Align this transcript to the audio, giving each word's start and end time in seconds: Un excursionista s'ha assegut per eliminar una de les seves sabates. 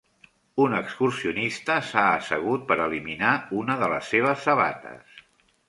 Un 0.63 0.71
excursionista 0.77 1.75
s'ha 1.91 2.07
assegut 2.15 2.65
per 2.73 2.79
eliminar 2.87 3.35
una 3.61 3.79
de 3.85 3.93
les 3.95 4.11
seves 4.15 4.51
sabates. 4.51 5.25